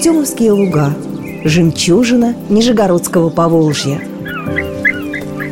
Артемовские 0.00 0.52
луга 0.52 0.94
Жемчужина 1.44 2.34
Нижегородского 2.48 3.28
Поволжья 3.28 4.00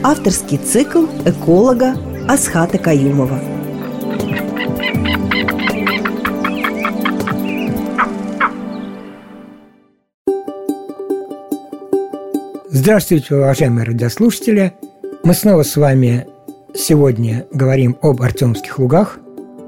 Авторский 0.03 0.56
цикл 0.56 1.04
эколога 1.27 1.95
Асхата 2.27 2.79
Каюмова 2.79 3.38
Здравствуйте, 12.71 13.35
уважаемые 13.35 13.85
радиослушатели! 13.85 14.72
Мы 15.24 15.35
снова 15.35 15.62
с 15.62 15.76
вами 15.76 16.27
сегодня 16.74 17.46
говорим 17.52 17.98
об 18.01 18.23
Артемских 18.23 18.78
лугах. 18.78 19.19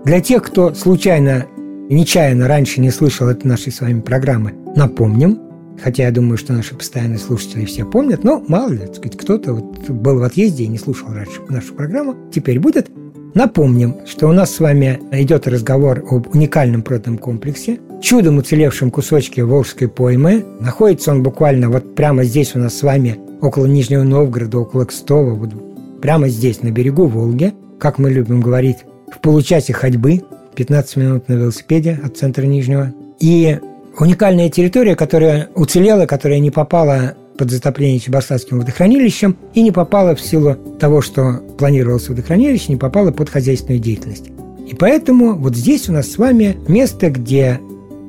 Для 0.07 0.23
тех, 0.23 0.43
кто 0.43 0.73
случайно 0.73 1.45
нечаянно 1.91 2.49
раньше 2.49 2.81
не 2.81 2.91
слышал 2.91 3.29
этой 3.29 3.47
нашей 3.47 3.73
с 3.73 3.83
вами 3.83 4.01
программы, 4.01 4.55
напомним, 4.77 5.39
хотя 5.83 6.05
я 6.05 6.11
думаю, 6.11 6.37
что 6.37 6.53
наши 6.53 6.75
постоянные 6.75 7.19
слушатели 7.19 7.65
все 7.65 7.85
помнят, 7.85 8.25
но 8.25 8.43
мало 8.49 8.71
ли, 8.71 8.79
так 8.79 8.97
сказать, 8.97 9.17
кто-то 9.17 9.55
вот 9.55 9.89
был 9.89 10.19
в 10.19 10.23
отъезде 10.23 10.65
и 10.65 10.69
не 10.69 10.79
слушал 10.79 11.09
раньше 11.13 11.41
нашу 11.49 11.75
программу, 11.75 12.17
теперь 12.33 12.61
будет. 12.61 12.91
Напомним, 13.35 13.97
что 14.07 14.27
у 14.29 14.33
нас 14.33 14.53
с 14.53 14.61
вами 14.61 15.01
идет 15.13 15.47
разговор 15.47 16.05
об 16.11 16.35
уникальном 16.35 16.83
природном 16.83 17.17
комплексе, 17.17 17.79
чудом 18.03 18.39
уцелевшем 18.39 18.91
кусочке 18.91 19.45
Волжской 19.45 19.89
поймы. 19.89 20.45
Находится 20.59 21.13
он 21.13 21.23
буквально 21.23 21.71
вот 21.71 21.95
прямо 21.95 22.25
здесь 22.25 22.57
у 22.57 22.59
нас 22.59 22.75
с 22.75 22.83
вами, 22.83 23.19
около 23.41 23.67
Нижнего 23.67 24.03
Новгорода, 24.03 24.59
около 24.59 24.85
Кстова, 24.85 25.35
вот 25.35 26.01
прямо 26.01 26.29
здесь, 26.29 26.63
на 26.63 26.71
берегу 26.71 27.07
Волги, 27.07 27.53
как 27.79 27.99
мы 27.99 28.11
любим 28.11 28.41
говорить, 28.41 28.79
в 29.13 29.21
получасе 29.21 29.73
ходьбы 29.73 30.23
15 30.57 30.97
минут 30.97 31.29
на 31.29 31.35
велосипеде 31.35 32.01
от 32.03 32.17
центра 32.17 32.45
Нижнего. 32.45 32.93
И 33.21 33.59
уникальная 33.99 34.49
территория, 34.49 34.97
которая 34.97 35.49
уцелела, 35.55 36.07
которая 36.07 36.39
не 36.39 36.51
попала 36.51 37.15
под 37.37 37.51
затопление 37.51 37.99
Чебоксарским 37.99 38.59
водохранилищем 38.59 39.37
и 39.55 39.63
не 39.63 39.71
попала 39.73 40.15
в 40.15 40.21
силу 40.21 40.57
того, 40.79 41.01
что 41.01 41.41
планировалось 41.59 42.09
водохранилище, 42.09 42.73
не 42.73 42.77
попала 42.77 43.13
под 43.13 43.31
хозяйственную 43.31 43.81
деятельность. 43.81 44.31
И 44.69 44.75
поэтому 44.75 45.35
вот 45.35 45.57
здесь 45.57 45.89
у 45.89 45.93
нас 45.93 46.11
с 46.11 46.19
вами 46.19 46.57
место, 46.69 47.11
где 47.11 47.59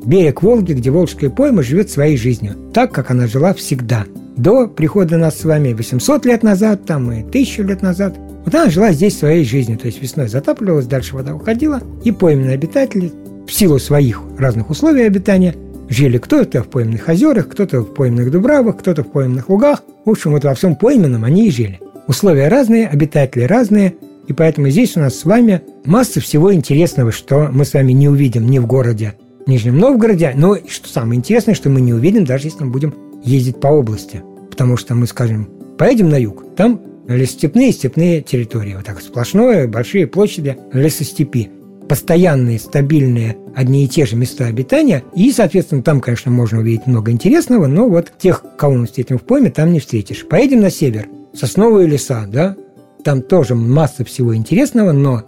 берег 0.05 0.43
Волги, 0.43 0.73
где 0.73 0.91
Волжская 0.91 1.29
пойма 1.29 1.63
живет 1.63 1.89
своей 1.89 2.17
жизнью, 2.17 2.55
так, 2.73 2.91
как 2.91 3.09
она 3.11 3.27
жила 3.27 3.53
всегда. 3.53 4.05
До 4.35 4.67
прихода 4.67 5.17
нас 5.17 5.39
с 5.39 5.45
вами 5.45 5.73
800 5.73 6.25
лет 6.25 6.43
назад, 6.43 6.85
там 6.85 7.11
и 7.11 7.21
1000 7.21 7.63
лет 7.63 7.81
назад– 7.81 8.17
вот 8.45 8.55
она 8.55 8.69
жила 8.69 8.91
здесь 8.91 9.17
своей 9.17 9.45
жизнью, 9.45 9.77
то 9.77 9.85
есть 9.85 10.01
весной 10.01 10.27
затапливалась, 10.27 10.87
дальше 10.87 11.15
вода 11.15 11.35
уходила, 11.35 11.81
и 12.03 12.11
пойменные 12.11 12.55
обитатели 12.55 13.11
в 13.47 13.51
силу 13.51 13.77
своих 13.79 14.21
разных 14.37 14.69
условий 14.69 15.03
обитания 15.03 15.55
жили 15.91 16.17
кто-то 16.17 16.63
в 16.63 16.69
пойменных 16.69 17.07
озерах, 17.09 17.49
кто-то 17.49 17.81
в 17.81 17.93
пойменных 17.93 18.31
дубравах, 18.31 18.77
кто-то 18.77 19.03
в 19.03 19.11
пойменных 19.11 19.49
лугах. 19.49 19.83
В 20.05 20.09
общем, 20.09 20.31
вот 20.31 20.45
во 20.45 20.55
всем 20.55 20.75
пойменном 20.75 21.25
они 21.25 21.47
и 21.47 21.51
жили. 21.51 21.79
Условия 22.07 22.47
разные, 22.47 22.87
обитатели 22.87 23.43
разные, 23.43 23.95
и 24.27 24.33
поэтому 24.33 24.69
здесь 24.69 24.95
у 24.95 25.01
нас 25.01 25.19
с 25.19 25.25
вами 25.25 25.61
масса 25.85 26.21
всего 26.21 26.53
интересного, 26.53 27.11
что 27.11 27.49
мы 27.51 27.65
с 27.65 27.73
вами 27.73 27.91
не 27.91 28.07
увидим 28.07 28.49
ни 28.49 28.57
в 28.57 28.65
городе 28.65 29.15
Нижнем 29.47 29.77
Новгороде, 29.77 30.31
но 30.35 30.55
что 30.67 30.87
самое 30.87 31.17
интересное, 31.17 31.55
что 31.55 31.69
мы 31.69 31.81
не 31.81 31.93
увидим, 31.93 32.23
даже 32.23 32.47
если 32.47 32.63
мы 32.63 32.71
будем 32.71 32.95
ездить 33.23 33.59
по 33.59 33.67
области. 33.67 34.23
Потому 34.49 34.77
что 34.77 34.95
мы 34.95 35.07
скажем, 35.07 35.49
поедем 35.77 36.09
на 36.09 36.15
юг, 36.15 36.55
там 36.55 36.81
лесостепные 37.07 37.71
степные 37.73 38.21
территории. 38.21 38.75
Вот 38.75 38.85
так 38.85 39.01
сплошное, 39.01 39.67
большие 39.67 40.07
площади 40.07 40.57
лесостепи. 40.71 41.51
Постоянные, 41.87 42.59
стабильные, 42.59 43.37
одни 43.55 43.85
и 43.85 43.87
те 43.87 44.05
же 44.05 44.15
места 44.15 44.45
обитания. 44.45 45.03
И, 45.15 45.31
соответственно, 45.31 45.83
там, 45.83 45.99
конечно, 45.99 46.31
можно 46.31 46.59
увидеть 46.59 46.87
много 46.87 47.11
интересного, 47.11 47.67
но 47.67 47.89
вот 47.89 48.13
тех, 48.17 48.43
кого 48.57 48.75
мы 48.75 48.85
встретим 48.85 49.17
в 49.17 49.23
пойме, 49.23 49.49
там 49.49 49.73
не 49.73 49.79
встретишь. 49.79 50.25
Поедем 50.27 50.61
на 50.61 50.69
север. 50.69 51.09
Сосновые 51.33 51.87
леса, 51.87 52.25
да? 52.27 52.55
Там 53.03 53.21
тоже 53.21 53.55
масса 53.55 54.05
всего 54.05 54.35
интересного, 54.35 54.91
но 54.91 55.23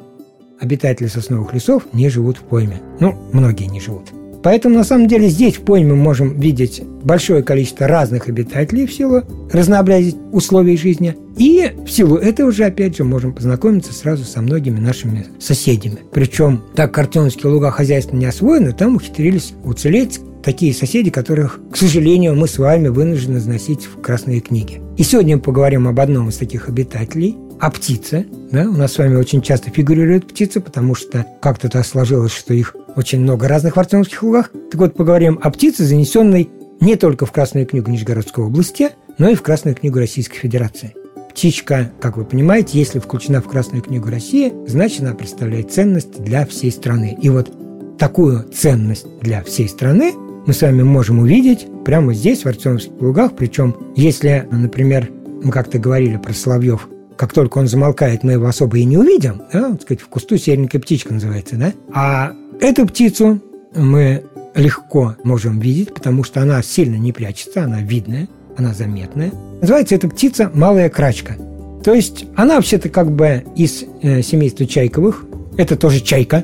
обитатели 0.59 1.07
сосновых 1.07 1.53
лесов 1.53 1.83
не 1.91 2.09
живут 2.09 2.37
в 2.37 2.41
пойме. 2.41 2.81
Ну, 2.99 3.15
многие 3.33 3.65
не 3.65 3.81
живут. 3.81 4.11
Поэтому, 4.43 4.75
на 4.75 4.83
самом 4.83 5.07
деле, 5.07 5.29
здесь 5.29 5.55
в 5.55 5.61
пойме 5.61 5.93
мы 5.93 5.95
можем 5.95 6.39
видеть 6.39 6.81
большое 7.03 7.43
количество 7.43 7.87
разных 7.87 8.27
обитателей 8.27 8.85
в 8.85 8.93
силу 8.93 9.23
разнообразия 9.51 10.15
условий 10.31 10.77
жизни. 10.77 11.15
И 11.37 11.71
в 11.85 11.89
силу 11.89 12.17
этого 12.17 12.51
же, 12.51 12.65
опять 12.65 12.97
же, 12.97 13.03
можем 13.03 13.33
познакомиться 13.33 13.93
сразу 13.93 14.23
со 14.23 14.41
многими 14.41 14.79
нашими 14.79 15.25
соседями. 15.39 15.99
Причем, 16.11 16.61
так 16.75 16.91
как 16.91 17.05
Артемовские 17.05 17.51
луга 17.51 17.71
хозяйственно 17.71 18.19
не 18.19 18.25
освоены, 18.25 18.73
там 18.73 18.97
ухитрились 18.97 19.53
уцелеть 19.63 20.19
такие 20.43 20.73
соседи, 20.73 21.09
которых, 21.09 21.59
к 21.71 21.77
сожалению, 21.77 22.35
мы 22.35 22.47
с 22.47 22.57
вами 22.57 22.89
вынуждены 22.89 23.39
заносить 23.39 23.85
в 23.85 24.01
красные 24.01 24.41
книги. 24.41 24.81
И 24.97 25.03
сегодня 25.03 25.37
мы 25.37 25.41
поговорим 25.41 25.87
об 25.87 25.99
одном 25.99 26.29
из 26.29 26.37
таких 26.37 26.67
обитателей, 26.67 27.37
о 27.59 27.71
птице. 27.71 28.25
Да? 28.51 28.63
У 28.63 28.73
нас 28.73 28.93
с 28.93 28.97
вами 28.97 29.15
очень 29.15 29.41
часто 29.41 29.69
фигурирует 29.69 30.27
птица, 30.27 30.59
потому 30.59 30.95
что 30.95 31.25
как-то 31.41 31.69
так 31.69 31.85
сложилось, 31.85 32.33
что 32.33 32.53
их 32.53 32.75
очень 32.95 33.21
много 33.21 33.47
разных 33.47 33.75
в 33.75 33.79
Артемовских 33.79 34.23
лугах. 34.23 34.51
Так 34.71 34.79
вот, 34.79 34.95
поговорим 34.95 35.39
о 35.41 35.49
птице, 35.51 35.83
занесенной 35.83 36.49
не 36.79 36.95
только 36.95 37.25
в 37.25 37.31
Красную 37.31 37.65
книгу 37.65 37.89
Нижегородской 37.89 38.43
области, 38.43 38.89
но 39.17 39.29
и 39.29 39.35
в 39.35 39.41
Красную 39.41 39.75
книгу 39.75 39.99
Российской 39.99 40.37
Федерации. 40.37 40.95
Птичка, 41.29 41.91
как 41.99 42.17
вы 42.17 42.25
понимаете, 42.25 42.77
если 42.77 42.99
включена 42.99 43.41
в 43.41 43.47
Красную 43.47 43.81
книгу 43.81 44.09
России, 44.09 44.53
значит, 44.67 45.01
она 45.01 45.13
представляет 45.13 45.71
ценность 45.71 46.21
для 46.21 46.45
всей 46.45 46.71
страны. 46.71 47.17
И 47.21 47.29
вот 47.29 47.51
такую 47.97 48.43
ценность 48.53 49.07
для 49.21 49.43
всей 49.43 49.67
страны 49.67 50.13
мы 50.45 50.53
с 50.53 50.61
вами 50.61 50.83
можем 50.83 51.19
увидеть 51.19 51.67
прямо 51.85 52.13
здесь, 52.13 52.43
в 52.43 52.47
Артемовских 52.47 53.01
лугах. 53.01 53.35
Причем, 53.35 53.75
если, 53.95 54.47
например, 54.51 55.09
мы 55.43 55.51
как-то 55.51 55.79
говорили 55.79 56.17
про 56.17 56.33
Соловьев, 56.33 56.87
как 57.17 57.33
только 57.33 57.59
он 57.59 57.67
замолкает, 57.67 58.23
мы 58.23 58.33
его 58.33 58.47
особо 58.47 58.77
и 58.77 58.85
не 58.85 58.97
увидим, 58.97 59.43
да, 59.51 59.71
так 59.71 59.81
сказать, 59.83 60.01
в 60.01 60.07
кусту 60.07 60.37
серенькая 60.37 60.81
птичка 60.81 61.13
называется, 61.13 61.55
да, 61.55 61.73
а 61.93 62.33
Эту 62.59 62.85
птицу 62.85 63.41
мы 63.75 64.23
легко 64.55 65.15
можем 65.23 65.59
видеть, 65.59 65.93
потому 65.93 66.23
что 66.23 66.41
она 66.41 66.61
сильно 66.61 66.95
не 66.95 67.11
прячется, 67.11 67.63
она 67.63 67.81
видная, 67.81 68.27
она 68.57 68.73
заметная. 68.73 69.31
Называется 69.61 69.95
эта 69.95 70.07
птица 70.07 70.51
малая 70.53 70.89
крачка. 70.89 71.35
То 71.83 71.93
есть 71.93 72.25
она 72.35 72.55
вообще-то 72.55 72.89
как 72.89 73.11
бы 73.11 73.43
из 73.55 73.83
э, 74.01 74.21
семейства 74.21 74.65
чайковых. 74.65 75.25
Это 75.57 75.75
тоже 75.75 75.99
чайка, 75.99 76.43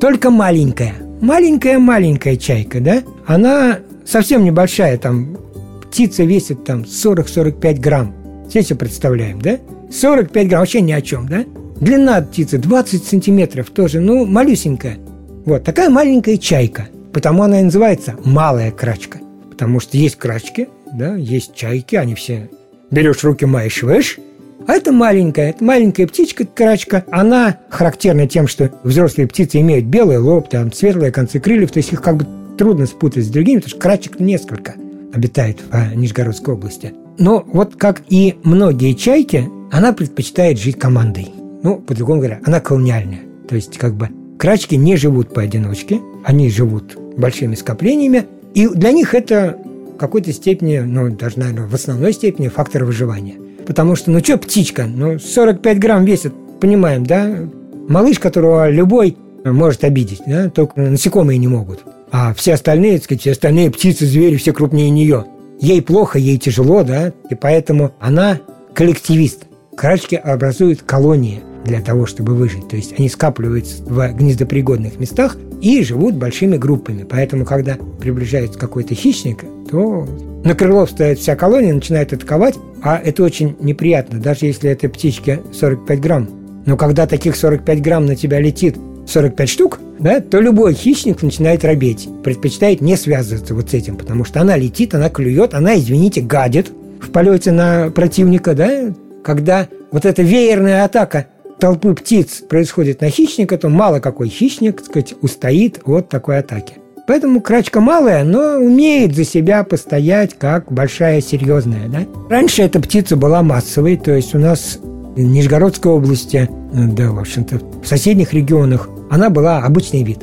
только 0.00 0.30
маленькая. 0.30 0.94
Маленькая-маленькая 1.20 2.36
чайка, 2.36 2.80
да? 2.80 3.02
Она 3.26 3.78
совсем 4.04 4.44
небольшая, 4.44 4.98
там 4.98 5.38
птица 5.86 6.24
весит 6.24 6.64
там 6.64 6.82
40-45 6.82 7.80
грамм. 7.80 8.14
Все 8.48 8.62
себе 8.62 8.76
представляем, 8.76 9.40
да? 9.40 9.58
45 9.92 10.48
грамм, 10.48 10.60
вообще 10.60 10.80
ни 10.80 10.92
о 10.92 11.00
чем, 11.00 11.28
да? 11.28 11.44
Длина 11.80 12.20
птицы 12.22 12.58
20 12.58 13.04
сантиметров 13.04 13.70
тоже, 13.70 14.00
ну, 14.00 14.26
малюсенькая. 14.26 14.98
Вот 15.44 15.64
такая 15.64 15.90
маленькая 15.90 16.36
чайка. 16.36 16.88
Потому 17.12 17.42
она 17.42 17.60
и 17.60 17.64
называется 17.64 18.16
малая 18.24 18.70
крачка. 18.70 19.18
Потому 19.50 19.80
что 19.80 19.96
есть 19.96 20.16
крачки, 20.16 20.68
да, 20.92 21.14
есть 21.14 21.54
чайки, 21.54 21.96
они 21.96 22.14
все 22.14 22.48
берешь 22.90 23.22
руки, 23.24 23.44
маешь, 23.44 23.82
выш. 23.82 24.18
А 24.66 24.74
это 24.74 24.92
маленькая, 24.92 25.50
это 25.50 25.64
маленькая 25.64 26.06
птичка, 26.06 26.46
крачка. 26.46 27.04
Она 27.10 27.58
характерна 27.68 28.28
тем, 28.28 28.46
что 28.46 28.70
взрослые 28.84 29.26
птицы 29.26 29.60
имеют 29.60 29.86
белый 29.86 30.18
лоб, 30.18 30.48
там 30.48 30.72
светлые 30.72 31.10
концы 31.10 31.40
крыльев, 31.40 31.72
то 31.72 31.78
есть 31.78 31.92
их 31.92 32.00
как 32.00 32.18
бы 32.18 32.26
трудно 32.56 32.86
спутать 32.86 33.24
с 33.24 33.28
другими, 33.28 33.58
потому 33.58 33.70
что 33.70 33.80
крачек 33.80 34.20
несколько 34.20 34.74
обитает 35.12 35.60
в 35.60 35.74
а, 35.74 35.94
Нижегородской 35.94 36.54
области. 36.54 36.94
Но 37.18 37.44
вот 37.46 37.76
как 37.76 38.02
и 38.08 38.36
многие 38.44 38.94
чайки, 38.94 39.48
она 39.70 39.92
предпочитает 39.92 40.58
жить 40.58 40.78
командой. 40.78 41.28
Ну, 41.62 41.76
по-другому 41.76 42.20
говоря, 42.20 42.40
она 42.44 42.60
колониальная. 42.60 43.20
То 43.48 43.56
есть 43.56 43.76
как 43.78 43.94
бы 43.94 44.08
Крачки 44.42 44.76
не 44.76 44.96
живут 44.96 45.32
поодиночке, 45.32 46.00
они 46.24 46.50
живут 46.50 46.96
большими 47.16 47.54
скоплениями, 47.54 48.26
и 48.54 48.66
для 48.66 48.90
них 48.90 49.14
это 49.14 49.56
в 49.94 49.96
какой-то 49.98 50.32
степени, 50.32 50.78
ну, 50.78 51.14
даже, 51.14 51.38
наверное, 51.38 51.68
в 51.68 51.74
основной 51.74 52.12
степени 52.12 52.48
фактор 52.48 52.84
выживания. 52.84 53.36
Потому 53.64 53.94
что, 53.94 54.10
ну, 54.10 54.18
что 54.18 54.38
птичка, 54.38 54.86
ну, 54.86 55.20
45 55.20 55.78
грамм 55.78 56.04
весит, 56.04 56.34
понимаем, 56.60 57.06
да? 57.06 57.48
Малыш, 57.88 58.18
которого 58.18 58.68
любой 58.68 59.16
может 59.44 59.84
обидеть, 59.84 60.22
да? 60.26 60.50
Только 60.50 60.80
насекомые 60.80 61.38
не 61.38 61.46
могут. 61.46 61.84
А 62.10 62.34
все 62.34 62.54
остальные, 62.54 62.94
так 62.94 63.04
сказать, 63.04 63.20
все 63.20 63.30
остальные 63.30 63.70
птицы, 63.70 64.06
звери, 64.06 64.34
все 64.38 64.52
крупнее 64.52 64.90
нее. 64.90 65.24
Ей 65.60 65.80
плохо, 65.80 66.18
ей 66.18 66.36
тяжело, 66.36 66.82
да? 66.82 67.12
И 67.30 67.36
поэтому 67.36 67.92
она 68.00 68.40
коллективист. 68.74 69.44
Крачки 69.76 70.16
образуют 70.16 70.82
колонии– 70.82 71.42
для 71.64 71.80
того, 71.80 72.06
чтобы 72.06 72.34
выжить. 72.34 72.68
То 72.68 72.76
есть 72.76 72.94
они 72.98 73.08
скапливаются 73.08 73.82
в 73.84 74.12
гнездопригодных 74.14 74.98
местах 74.98 75.36
и 75.60 75.82
живут 75.82 76.14
большими 76.14 76.56
группами. 76.56 77.06
Поэтому, 77.08 77.44
когда 77.44 77.76
приближается 78.00 78.58
какой-то 78.58 78.94
хищник, 78.94 79.44
то 79.70 80.06
на 80.44 80.54
крыло 80.54 80.86
встает 80.86 81.18
вся 81.18 81.36
колония, 81.36 81.72
начинает 81.72 82.12
атаковать, 82.12 82.56
а 82.82 83.00
это 83.02 83.22
очень 83.22 83.56
неприятно, 83.60 84.18
даже 84.18 84.46
если 84.46 84.70
этой 84.70 84.88
птичке 84.88 85.40
45 85.52 86.00
грамм. 86.00 86.28
Но 86.66 86.76
когда 86.76 87.06
таких 87.06 87.36
45 87.36 87.82
грамм 87.82 88.06
на 88.06 88.16
тебя 88.16 88.40
летит 88.40 88.76
45 89.06 89.48
штук, 89.48 89.80
да, 89.98 90.20
то 90.20 90.40
любой 90.40 90.74
хищник 90.74 91.22
начинает 91.22 91.64
робеть, 91.64 92.08
предпочитает 92.24 92.80
не 92.80 92.96
связываться 92.96 93.54
вот 93.54 93.70
с 93.70 93.74
этим, 93.74 93.96
потому 93.96 94.24
что 94.24 94.40
она 94.40 94.56
летит, 94.56 94.94
она 94.94 95.08
клюет, 95.10 95.54
она, 95.54 95.76
извините, 95.76 96.20
гадит 96.20 96.70
в 97.00 97.10
полете 97.10 97.52
на 97.52 97.90
противника, 97.90 98.54
да, 98.54 98.94
когда 99.22 99.68
вот 99.90 100.04
эта 100.04 100.22
веерная 100.22 100.84
атака 100.84 101.26
толпы 101.62 101.94
птиц 101.94 102.42
происходит 102.48 103.02
на 103.02 103.08
хищника, 103.08 103.56
то 103.56 103.68
мало 103.68 104.00
какой 104.00 104.28
хищник, 104.28 104.78
так 104.78 104.86
сказать, 104.86 105.14
устоит 105.22 105.78
от 105.84 106.08
такой 106.08 106.40
атаки. 106.40 106.74
Поэтому 107.06 107.40
крачка 107.40 107.80
малая, 107.80 108.24
но 108.24 108.56
умеет 108.56 109.14
за 109.14 109.22
себя 109.22 109.62
постоять 109.62 110.34
как 110.36 110.72
большая 110.72 111.20
серьезная. 111.20 111.88
Да? 111.88 112.00
Раньше 112.28 112.62
эта 112.62 112.80
птица 112.80 113.14
была 113.14 113.44
массовой, 113.44 113.96
то 113.96 114.10
есть 114.10 114.34
у 114.34 114.40
нас 114.40 114.80
в 114.82 115.20
Нижегородской 115.20 115.92
области, 115.92 116.50
да, 116.72 117.12
в 117.12 117.20
общем-то, 117.20 117.60
в 117.80 117.86
соседних 117.86 118.32
регионах 118.32 118.90
она 119.08 119.30
была 119.30 119.58
обычный 119.58 120.02
вид, 120.02 120.18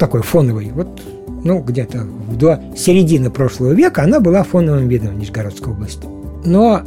такой 0.00 0.22
фоновый. 0.22 0.72
Вот, 0.74 1.00
ну, 1.44 1.60
где-то 1.60 2.08
до 2.32 2.60
середины 2.76 3.30
прошлого 3.30 3.70
века 3.70 4.02
она 4.02 4.18
была 4.18 4.42
фоновым 4.42 4.88
видом 4.88 5.14
в 5.14 5.18
Нижегородской 5.20 5.74
области. 5.74 6.08
Но 6.44 6.82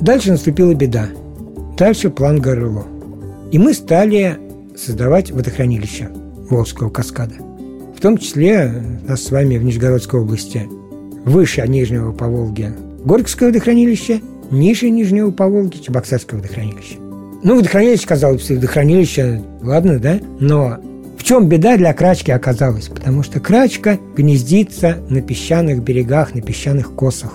дальше 0.00 0.32
наступила 0.32 0.74
беда. 0.74 1.06
Дальше 1.78 2.10
план 2.10 2.40
Горыло. 2.40 2.86
И 3.52 3.58
мы 3.58 3.74
стали 3.74 4.38
создавать 4.76 5.30
водохранилища 5.30 6.10
Волжского 6.50 6.90
каскада. 6.90 7.34
В 7.96 8.00
том 8.00 8.18
числе 8.18 8.72
у 9.04 9.10
нас 9.10 9.22
с 9.22 9.30
вами 9.30 9.56
в 9.56 9.64
Нижегородской 9.64 10.20
области 10.20 10.68
выше 11.24 11.66
Нижнего 11.66 12.12
по 12.12 12.26
Волге 12.26 12.72
Горьковское 13.04 13.48
водохранилище, 13.48 14.20
ниже 14.50 14.90
Нижнего 14.90 15.30
по 15.30 15.48
Волге 15.48 15.78
Чебоксарское 15.78 16.40
водохранилище. 16.40 16.96
Ну, 17.42 17.56
водохранилище, 17.56 18.06
казалось 18.06 18.48
бы, 18.48 18.56
водохранилище, 18.56 19.42
ладно, 19.62 19.98
да? 19.98 20.20
Но 20.40 20.78
в 21.16 21.22
чем 21.22 21.48
беда 21.48 21.76
для 21.76 21.94
крачки 21.94 22.32
оказалась? 22.32 22.88
Потому 22.88 23.22
что 23.22 23.40
крачка 23.40 23.98
гнездится 24.16 24.98
на 25.08 25.22
песчаных 25.22 25.82
берегах, 25.82 26.34
на 26.34 26.42
песчаных 26.42 26.94
косах. 26.94 27.34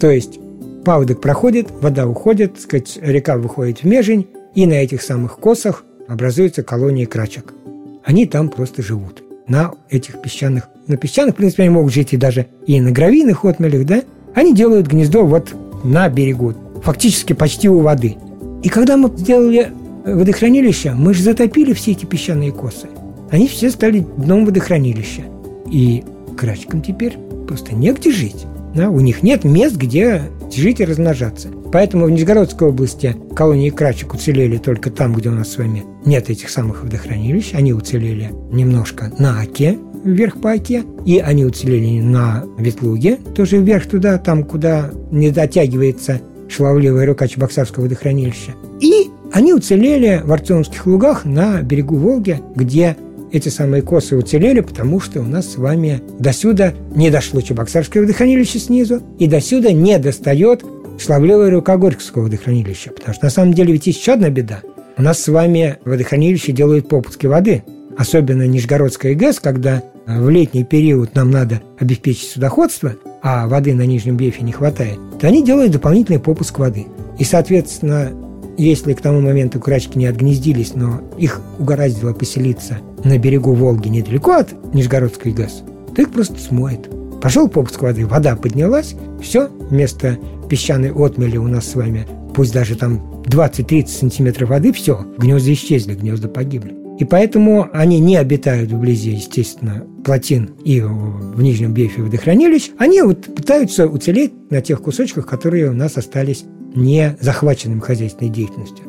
То 0.00 0.10
есть 0.10 0.38
паводок 0.84 1.20
проходит, 1.20 1.68
вода 1.80 2.06
уходит, 2.06 2.60
сказать, 2.60 2.98
река 3.02 3.36
выходит 3.36 3.80
в 3.80 3.84
межень, 3.84 4.26
и 4.58 4.66
на 4.66 4.72
этих 4.72 5.02
самых 5.02 5.38
косах 5.38 5.84
образуются 6.08 6.64
колонии 6.64 7.04
крачек. 7.04 7.54
Они 8.02 8.26
там 8.26 8.48
просто 8.48 8.82
живут 8.82 9.22
на 9.46 9.70
этих 9.88 10.20
песчаных. 10.20 10.68
На 10.88 10.96
песчаных, 10.96 11.34
в 11.34 11.36
принципе, 11.36 11.62
они 11.62 11.70
могут 11.70 11.92
жить 11.92 12.12
и 12.12 12.16
даже 12.16 12.46
и 12.66 12.80
на 12.80 12.90
гравийных 12.90 13.44
отмелях, 13.44 13.86
да? 13.86 14.02
Они 14.34 14.52
делают 14.52 14.88
гнездо 14.88 15.24
вот 15.24 15.54
на 15.84 16.08
берегу, 16.08 16.54
фактически 16.82 17.34
почти 17.34 17.68
у 17.68 17.78
воды. 17.78 18.16
И 18.64 18.68
когда 18.68 18.96
мы 18.96 19.16
сделали 19.16 19.70
водохранилище, 20.04 20.90
мы 20.90 21.14
же 21.14 21.22
затопили 21.22 21.72
все 21.72 21.92
эти 21.92 22.04
песчаные 22.04 22.50
косы. 22.50 22.88
Они 23.30 23.46
все 23.46 23.70
стали 23.70 24.04
дном 24.16 24.44
водохранилища. 24.44 25.22
И 25.70 26.02
крачкам 26.36 26.82
теперь 26.82 27.16
просто 27.46 27.76
негде 27.76 28.10
жить. 28.10 28.44
Да? 28.74 28.90
У 28.90 28.98
них 28.98 29.22
нет 29.22 29.44
мест, 29.44 29.76
где 29.76 30.22
жить 30.52 30.80
и 30.80 30.84
размножаться. 30.84 31.48
Поэтому 31.72 32.06
в 32.06 32.10
Нижегородской 32.10 32.68
области 32.68 33.16
колонии 33.34 33.70
крачек 33.70 34.14
уцелели 34.14 34.56
только 34.56 34.90
там, 34.90 35.14
где 35.14 35.28
у 35.28 35.32
нас 35.32 35.52
с 35.52 35.58
вами 35.58 35.84
нет 36.04 36.30
этих 36.30 36.48
самых 36.48 36.82
водохранилищ. 36.82 37.54
Они 37.54 37.72
уцелели 37.72 38.30
немножко 38.50 39.12
на 39.18 39.40
Оке, 39.40 39.78
вверх 40.04 40.40
по 40.40 40.52
Оке, 40.52 40.84
и 41.04 41.18
они 41.18 41.44
уцелели 41.44 42.00
на 42.00 42.44
Ветлуге, 42.58 43.16
тоже 43.34 43.58
вверх 43.58 43.86
туда, 43.86 44.18
там, 44.18 44.44
куда 44.44 44.90
не 45.10 45.30
дотягивается 45.30 46.20
шаловливая 46.48 47.06
рука 47.06 47.28
Чебоксарского 47.28 47.84
водохранилища. 47.84 48.52
И 48.80 49.10
они 49.32 49.52
уцелели 49.52 50.22
в 50.24 50.32
Артемских 50.32 50.86
лугах 50.86 51.24
на 51.24 51.60
берегу 51.62 51.96
Волги, 51.96 52.40
где 52.56 52.96
эти 53.30 53.50
самые 53.50 53.82
косы 53.82 54.16
уцелели, 54.16 54.60
потому 54.60 55.00
что 55.00 55.20
у 55.20 55.24
нас 55.24 55.52
с 55.52 55.56
вами 55.58 56.00
до 56.18 56.32
сюда 56.32 56.72
не 56.94 57.10
дошло 57.10 57.42
Чебоксарское 57.42 58.02
водохранилище 58.02 58.58
снизу, 58.58 59.02
и 59.18 59.26
до 59.26 59.40
сюда 59.40 59.72
не 59.72 59.98
достает 59.98 60.64
Шлавлевая 60.98 61.50
рука 61.50 61.76
Горьковского 61.76 62.24
водохранилища. 62.24 62.90
Потому 62.90 63.14
что 63.14 63.24
на 63.26 63.30
самом 63.30 63.54
деле 63.54 63.72
ведь 63.72 63.86
есть 63.86 64.00
еще 64.00 64.12
одна 64.12 64.30
беда. 64.30 64.60
У 64.96 65.02
нас 65.02 65.20
с 65.20 65.28
вами 65.28 65.76
водохранилище 65.84 66.52
делают 66.52 66.88
попуски 66.88 67.26
воды. 67.26 67.62
Особенно 67.96 68.46
Нижегородская 68.46 69.14
ГЭС, 69.14 69.40
когда 69.40 69.82
в 70.06 70.28
летний 70.28 70.64
период 70.64 71.14
нам 71.14 71.30
надо 71.30 71.62
обеспечить 71.78 72.30
судоходство, 72.30 72.96
а 73.22 73.48
воды 73.48 73.74
на 73.74 73.86
Нижнем 73.86 74.16
Бефе 74.16 74.42
не 74.42 74.52
хватает, 74.52 74.98
то 75.20 75.26
они 75.26 75.44
делают 75.44 75.72
дополнительный 75.72 76.20
попуск 76.20 76.58
воды. 76.58 76.86
И, 77.18 77.24
соответственно, 77.24 78.12
если 78.56 78.92
к 78.92 79.00
тому 79.00 79.20
моменту 79.20 79.60
крачки 79.60 79.98
не 79.98 80.06
отгнездились, 80.06 80.74
но 80.74 81.00
их 81.16 81.40
угораздило 81.58 82.12
поселиться 82.12 82.78
на 83.04 83.18
берегу 83.18 83.52
Волги 83.52 83.88
недалеко 83.88 84.32
от 84.32 84.74
Нижегородской 84.74 85.32
ГЭС, 85.32 85.62
то 85.94 86.02
их 86.02 86.10
просто 86.10 86.40
смоет. 86.40 86.88
Пошел 87.20 87.48
попуск 87.48 87.82
воды, 87.82 88.06
вода 88.06 88.36
поднялась, 88.36 88.94
все, 89.20 89.48
вместо 89.70 90.18
песчаной 90.48 90.92
отмели 90.92 91.36
у 91.36 91.48
нас 91.48 91.68
с 91.68 91.74
вами, 91.74 92.06
пусть 92.34 92.52
даже 92.52 92.76
там 92.76 93.22
20-30 93.26 93.86
сантиметров 93.88 94.50
воды, 94.50 94.72
все, 94.72 95.04
гнезда 95.18 95.52
исчезли, 95.52 95.94
гнезда 95.94 96.28
погибли. 96.28 96.76
И 96.98 97.04
поэтому 97.04 97.68
они 97.72 98.00
не 98.00 98.16
обитают 98.16 98.72
вблизи, 98.72 99.12
естественно, 99.12 99.86
плотин 100.04 100.50
и 100.64 100.80
в 100.80 101.40
Нижнем 101.40 101.72
Бефе 101.72 102.02
водохранилищ. 102.02 102.70
Они 102.76 103.02
вот 103.02 103.34
пытаются 103.36 103.86
уцелеть 103.86 104.32
на 104.50 104.60
тех 104.60 104.82
кусочках, 104.82 105.26
которые 105.26 105.70
у 105.70 105.74
нас 105.74 105.96
остались 105.96 106.44
не 106.74 107.16
захваченным 107.20 107.80
хозяйственной 107.80 108.30
деятельностью. 108.30 108.84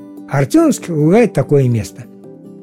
Бывает 0.88 1.34
такое 1.34 1.70
место. 1.70 2.06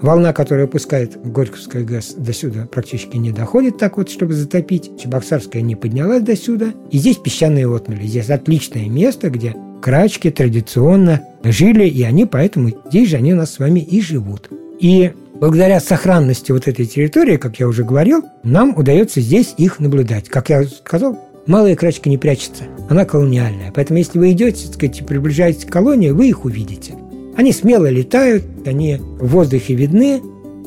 Волна, 0.00 0.32
которая 0.32 0.66
пускает 0.66 1.19
Горьковская 1.25 1.82
ГАЗ 1.82 2.14
до 2.19 2.32
сюда, 2.32 2.66
практически 2.70 3.16
не 3.16 3.32
доходит 3.32 3.78
так 3.78 3.96
вот, 3.96 4.10
чтобы 4.10 4.34
затопить. 4.34 4.90
Чебоксарская 5.02 5.62
не 5.62 5.75
поднялась 5.75 6.22
до 6.22 6.37
сюда. 6.37 6.72
И 6.90 6.98
здесь 6.98 7.16
песчаные 7.16 7.75
отмели. 7.75 8.06
Здесь 8.06 8.28
отличное 8.28 8.88
место, 8.88 9.31
где 9.31 9.54
крачки 9.81 10.31
традиционно 10.31 11.22
жили, 11.44 11.87
и 11.87 12.02
они 12.02 12.26
поэтому 12.26 12.72
здесь 12.88 13.10
же 13.10 13.16
они 13.16 13.32
у 13.32 13.37
нас 13.37 13.54
с 13.54 13.58
вами 13.58 13.81
и 13.81 14.00
живут. 14.02 14.50
И 14.81 15.12
благодаря 15.40 15.81
сохранности 15.81 16.52
вот 16.52 16.69
этой 16.69 16.84
территории, 16.84 17.37
как 17.37 17.58
я 17.58 17.66
уже 17.66 17.82
говорил, 17.82 18.22
нам 18.42 18.76
удается 18.76 19.20
здесь 19.20 19.54
их 19.56 19.81
наблюдать. 19.81 20.28
Как 20.28 20.50
я 20.50 20.64
сказал, 20.64 21.19
малая 21.46 21.75
крачка 21.75 22.10
не 22.10 22.19
прячется, 22.19 22.64
она 22.90 23.06
колониальная. 23.06 23.72
Поэтому 23.75 23.99
если 23.99 24.19
вы 24.19 24.32
идете, 24.32 24.66
так 24.66 24.75
сказать, 24.75 25.00
и 25.00 25.04
приближаетесь 25.04 25.64
к 25.64 25.72
колонии, 25.72 26.10
вы 26.10 26.28
их 26.28 26.44
увидите. 26.44 26.94
Они 27.36 27.52
смело 27.52 27.88
летают, 27.88 28.44
они 28.66 28.96
в 28.96 29.28
воздухе 29.28 29.74
видны. 29.74 30.22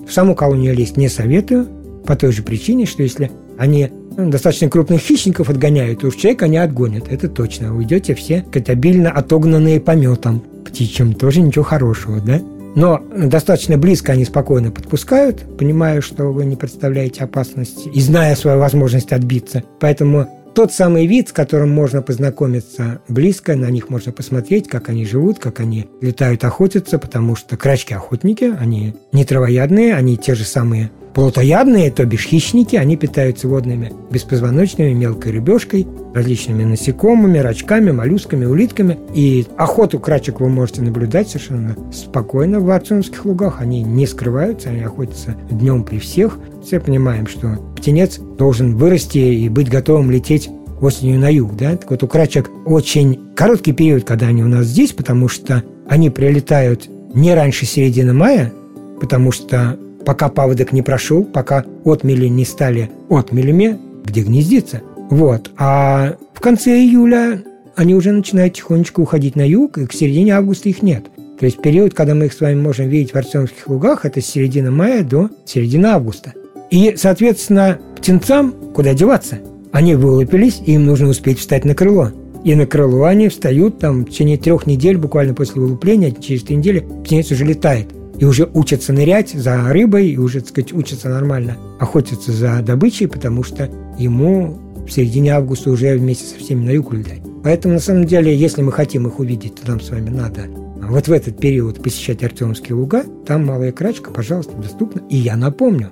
В 0.08 0.14
саму 0.14 0.36
колонию 0.36 0.76
лезть 0.76 0.98
не 0.98 1.10
советую, 1.10 1.68
по 2.06 2.16
той 2.16 2.32
же 2.32 2.42
причине, 2.42 2.86
что 2.86 3.04
если 3.04 3.32
они 3.58 3.90
ну, 4.18 4.30
достаточно 4.30 4.70
крупных 4.70 5.02
хищников 5.02 5.50
отгоняют, 5.50 6.04
уж 6.04 6.16
человека 6.16 6.46
они 6.46 6.58
отгонят, 6.58 7.12
это 7.12 7.28
точно. 7.28 7.76
Уйдете 7.76 8.16
все 8.16 8.44
как 8.52 8.70
обильно 8.70 9.12
отогнанные 9.12 9.80
пометом 9.80 10.42
птичьим, 10.66 11.14
тоже 11.14 11.42
ничего 11.42 11.64
хорошего, 11.64 12.20
да? 12.22 12.42
Но 12.76 13.02
достаточно 13.16 13.78
близко 13.78 14.14
они 14.14 14.26
спокойно 14.26 14.72
подпускают, 14.72 15.44
понимая, 15.58 16.02
что 16.02 16.32
вы 16.32 16.46
не 16.46 16.56
представляете 16.56 17.24
опасности, 17.24 17.90
и 17.90 18.00
зная 18.00 18.36
свою 18.36 18.60
возможность 18.60 19.12
отбиться. 19.12 19.64
Поэтому 19.80 20.39
тот 20.60 20.74
самый 20.74 21.06
вид, 21.06 21.30
с 21.30 21.32
которым 21.32 21.70
можно 21.70 22.02
познакомиться 22.02 23.00
близко, 23.08 23.56
на 23.56 23.70
них 23.70 23.90
можно 23.90 24.12
посмотреть, 24.12 24.68
как 24.68 24.90
они 24.90 25.06
живут, 25.06 25.40
как 25.40 25.62
они 25.62 25.88
летают, 26.02 26.44
охотятся, 26.44 27.00
потому 27.00 27.38
что 27.38 27.56
крачки-охотники, 27.56 28.54
они 28.60 28.94
не 29.14 29.24
травоядные, 29.24 29.96
они 29.96 30.18
те 30.18 30.36
же 30.36 30.44
самые 30.44 30.92
Плотоядные, 31.14 31.92
то 31.92 32.06
бишь 32.06 32.26
хищники, 32.26 32.76
они 32.76 32.96
питаются 32.96 33.48
водными 33.48 33.92
беспозвоночными, 34.12 34.94
мелкой 34.94 35.34
рыбешкой, 35.34 35.88
различными 36.14 36.64
насекомыми, 36.64 37.40
рачками, 37.40 37.92
моллюсками, 37.92 38.46
улитками. 38.46 39.00
И 39.14 39.46
охоту 39.58 40.00
крачек 40.00 40.40
вы 40.40 40.50
можете 40.50 40.82
наблюдать 40.82 41.28
совершенно 41.28 41.76
спокойно 41.92 42.60
в 42.60 42.70
Артемских 42.70 43.26
лугах. 43.26 43.60
Они 43.60 43.82
не 43.84 44.06
скрываются, 44.06 44.70
они 44.70 44.82
охотятся 44.82 45.36
днем 45.50 45.84
при 45.84 45.98
всех. 45.98 46.38
Все 46.64 46.80
понимаем, 46.80 47.26
что 47.28 47.58
птенец 47.80 48.20
должен 48.20 48.76
вырасти 48.76 49.18
и 49.18 49.50
быть 49.50 49.70
готовым 49.70 50.12
лететь 50.12 50.50
осенью 50.82 51.20
на 51.20 51.32
юг. 51.32 51.56
Да? 51.56 51.76
Так 51.76 51.90
вот, 51.90 52.04
у 52.04 52.08
крачек 52.08 52.50
очень 52.66 53.20
короткий 53.36 53.74
период, 53.74 54.04
когда 54.04 54.28
они 54.28 54.44
у 54.44 54.48
нас 54.48 54.66
здесь, 54.66 54.92
потому 54.92 55.28
что 55.28 55.64
они 55.88 56.10
прилетают 56.10 56.90
не 57.14 57.34
раньше 57.34 57.66
середины 57.66 58.14
мая, 58.14 58.54
потому 59.02 59.32
что 59.32 59.78
пока 60.06 60.30
паводок 60.30 60.72
не 60.72 60.82
прошел, 60.82 61.24
пока 61.24 61.66
отмели 61.86 62.28
не 62.28 62.46
стали 62.46 62.90
отмелями, 63.10 63.78
где 64.06 64.22
гнездиться. 64.22 64.82
Вот. 65.10 65.52
А 65.58 66.16
в 66.34 66.40
конце 66.40 66.80
июля 66.80 67.44
они 67.76 67.96
уже 67.96 68.12
начинают 68.12 68.54
тихонечко 68.54 69.00
уходить 69.00 69.36
на 69.36 69.48
юг, 69.48 69.78
и 69.78 69.86
к 69.86 69.94
середине 69.94 70.36
августа 70.36 70.70
их 70.70 70.82
нет. 70.82 71.06
То 71.40 71.46
есть 71.46 71.62
период, 71.62 71.94
когда 71.94 72.16
мы 72.16 72.26
их 72.26 72.34
с 72.34 72.42
вами 72.42 72.60
можем 72.60 72.90
видеть 72.90 73.14
в 73.14 73.16
Артемских 73.16 73.68
лугах, 73.70 74.06
это 74.06 74.22
с 74.22 74.26
середины 74.26 74.72
мая 74.72 75.04
до 75.04 75.30
середины 75.46 75.88
августа. 75.88 76.34
И, 76.72 76.96
соответственно, 76.96 77.80
птенцам 77.98 78.54
куда 78.74 78.94
деваться? 78.94 79.40
Они 79.72 79.96
вылупились, 79.96 80.62
и 80.66 80.74
им 80.74 80.86
нужно 80.86 81.10
успеть 81.10 81.40
встать 81.40 81.66
на 81.66 81.76
крыло. 81.76 82.12
И 82.44 82.56
на 82.56 82.66
крыло 82.66 83.04
они 83.04 83.28
встают 83.30 83.80
там 83.80 84.06
в 84.06 84.10
течение 84.10 84.38
трех 84.38 84.66
недель, 84.66 84.98
буквально 84.98 85.34
после 85.34 85.62
вылупления, 85.62 86.12
через 86.12 86.44
три 86.44 86.56
недели 86.56 86.86
птенец 87.04 87.32
уже 87.32 87.46
летает. 87.46 87.88
и 88.18 88.26
уже 88.26 88.50
учатся 88.54 88.92
нырять 88.92 89.32
за 89.32 89.70
рыбой, 89.70 90.10
и 90.10 90.18
уже, 90.18 90.42
так 90.42 90.50
сказать, 90.50 90.74
учатся 90.74 91.08
нормально 91.08 91.58
охотиться 91.80 92.34
за 92.34 92.62
добычей, 92.62 93.08
потому 93.08 93.44
что 93.44 93.70
ему 93.98 94.58
в 94.86 94.92
середине 94.92 95.36
августа 95.36 95.72
уже 95.72 95.96
вместе 95.96 96.26
со 96.26 96.38
всеми 96.38 96.66
на 96.66 96.72
юг 96.72 96.92
улетать. 96.92 97.22
Поэтому, 97.44 97.76
на 97.76 97.80
самом 97.80 98.06
деле, 98.06 98.36
если 98.36 98.62
мы 98.62 98.74
хотим 98.74 99.08
их 99.08 99.20
увидеть, 99.20 99.56
то 99.56 99.70
нам 99.70 99.80
с 99.80 99.90
вами 99.90 100.10
надо 100.10 100.48
вот 100.82 101.08
в 101.08 101.12
этот 101.12 101.38
период 101.38 101.82
посещать 101.82 102.24
Артемовские 102.24 102.76
луга. 102.76 103.04
Там 103.26 103.46
малая 103.46 103.72
крачка, 103.72 104.12
пожалуйста, 104.12 104.58
доступна. 104.58 105.02
И 105.10 105.16
я 105.16 105.38
напомню, 105.38 105.92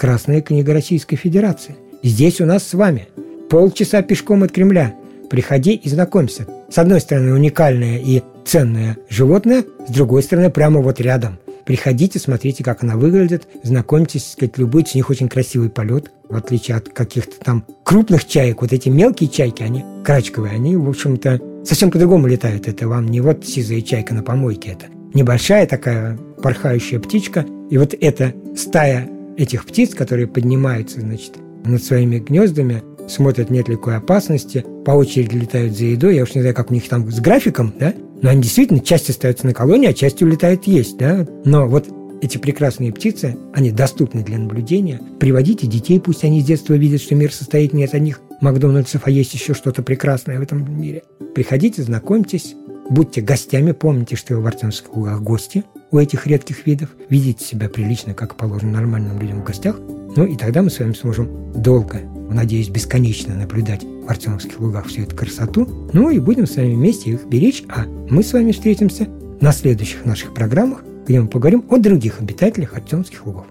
Красная 0.00 0.40
книга 0.40 0.72
Российской 0.72 1.16
Федерации. 1.16 1.76
Здесь 2.02 2.40
у 2.40 2.46
нас 2.46 2.66
с 2.66 2.72
вами 2.72 3.08
полчаса 3.50 4.00
пешком 4.00 4.42
от 4.42 4.50
Кремля. 4.50 4.94
Приходи 5.28 5.74
и 5.74 5.90
знакомься. 5.90 6.46
С 6.70 6.78
одной 6.78 7.02
стороны, 7.02 7.34
уникальное 7.34 7.98
и 7.98 8.22
ценное 8.46 8.96
животное, 9.10 9.62
с 9.86 9.92
другой 9.92 10.22
стороны, 10.22 10.48
прямо 10.48 10.80
вот 10.80 11.02
рядом– 11.02 11.38
Приходите, 11.66 12.18
смотрите, 12.18 12.64
как 12.64 12.82
она 12.82 12.96
выглядит, 12.96 13.46
знакомьтесь, 13.62 14.32
сказать, 14.32 14.56
любуйтесь, 14.56 14.94
у 14.94 14.98
них 14.98 15.10
очень 15.10 15.28
красивый 15.28 15.68
полет, 15.68 16.10
в 16.28 16.34
отличие 16.34 16.78
от 16.78 16.88
каких-то 16.88 17.38
там 17.44 17.64
крупных 17.84 18.26
чаек. 18.26 18.62
Вот 18.62 18.72
эти 18.72 18.88
мелкие 18.88 19.28
чайки, 19.28 19.62
они 19.62 19.84
крачковые, 20.02 20.54
они, 20.54 20.74
в 20.76 20.88
общем-то, 20.88 21.38
совсем 21.64 21.90
по-другому 21.90 22.26
летают. 22.26 22.66
Это 22.66 22.88
вам 22.88 23.06
не 23.06 23.20
вот 23.20 23.44
сизая 23.44 23.82
чайка 23.82 24.14
на 24.14 24.22
помойке, 24.22 24.70
это 24.70 24.86
небольшая 25.14 25.66
такая 25.66 26.18
порхающая 26.42 26.98
птичка. 26.98 27.44
И 27.70 27.76
вот 27.76 27.94
эта 28.00 28.34
стая 28.56 29.08
этих 29.40 29.64
птиц, 29.64 29.94
которые 29.94 30.26
поднимаются, 30.26 31.00
значит, 31.00 31.32
над 31.64 31.82
своими 31.82 32.18
гнездами, 32.18 32.82
смотрят, 33.08 33.50
нет 33.50 33.68
ли 33.68 33.76
какой 33.76 33.96
опасности, 33.96 34.64
по 34.84 34.92
очереди 34.92 35.34
летают 35.36 35.76
за 35.76 35.86
едой. 35.86 36.16
Я 36.16 36.22
уж 36.22 36.34
не 36.34 36.42
знаю, 36.42 36.54
как 36.54 36.70
у 36.70 36.74
них 36.74 36.88
там 36.88 37.10
с 37.10 37.20
графиком, 37.20 37.74
да? 37.78 37.94
Но 38.22 38.30
они 38.30 38.42
действительно, 38.42 38.80
часть 38.80 39.08
остается 39.08 39.46
на 39.46 39.54
колонии, 39.54 39.88
а 39.88 39.94
часть 39.94 40.22
улетает 40.22 40.64
есть, 40.64 40.98
да? 40.98 41.26
Но 41.44 41.66
вот 41.66 41.88
эти 42.20 42.36
прекрасные 42.36 42.92
птицы, 42.92 43.36
они 43.54 43.70
доступны 43.70 44.22
для 44.22 44.38
наблюдения. 44.38 45.00
Приводите 45.18 45.66
детей, 45.66 45.98
пусть 45.98 46.22
они 46.22 46.42
с 46.42 46.44
детства 46.44 46.74
видят, 46.74 47.00
что 47.00 47.14
мир 47.14 47.32
состоит 47.32 47.72
не 47.72 47.84
от 47.84 47.94
одних 47.94 48.20
Макдональдсов, 48.42 49.02
а 49.04 49.10
есть 49.10 49.32
еще 49.32 49.54
что-то 49.54 49.82
прекрасное 49.82 50.38
в 50.38 50.42
этом 50.42 50.80
мире. 50.80 51.02
Приходите, 51.34 51.82
знакомьтесь, 51.82 52.54
будьте 52.90 53.22
гостями, 53.22 53.72
помните, 53.72 54.16
что 54.16 54.36
вы 54.36 54.42
в 54.42 54.46
Артемских 54.46 54.94
лугах 54.94 55.22
гости 55.22 55.64
у 55.90 55.98
этих 55.98 56.26
редких 56.26 56.66
видов, 56.66 56.90
видите 57.08 57.44
себя 57.44 57.68
прилично, 57.68 58.14
как 58.14 58.36
положено 58.36 58.72
нормальным 58.72 59.18
людям 59.18 59.40
в 59.40 59.44
гостях, 59.44 59.78
ну 60.16 60.24
и 60.24 60.36
тогда 60.36 60.62
мы 60.62 60.70
с 60.70 60.78
вами 60.78 60.92
сможем 60.92 61.52
долго 61.54 62.00
надеюсь, 62.30 62.68
бесконечно 62.68 63.34
наблюдать 63.34 63.82
в 63.82 64.08
Артемовских 64.08 64.60
лугах 64.60 64.86
всю 64.86 65.02
эту 65.02 65.16
красоту. 65.16 65.68
Ну 65.92 66.10
и 66.10 66.20
будем 66.20 66.46
с 66.46 66.56
вами 66.56 66.74
вместе 66.74 67.10
их 67.10 67.26
беречь, 67.26 67.64
а 67.68 67.86
мы 68.08 68.22
с 68.22 68.32
вами 68.32 68.52
встретимся 68.52 69.08
на 69.40 69.52
следующих 69.52 70.04
наших 70.04 70.32
программах, 70.32 70.84
где 71.06 71.20
мы 71.20 71.26
поговорим 71.26 71.64
о 71.68 71.76
других 71.78 72.20
обитателях 72.20 72.74
Артемовских 72.74 73.26
лугов. 73.26 73.46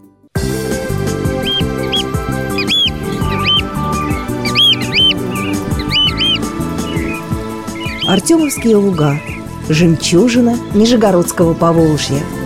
Артемовские 8.07 8.77
луга– 8.77 9.19
жемчужина 9.69 10.57
Нижегородского 10.73 11.53
Поволжья– 11.53 12.21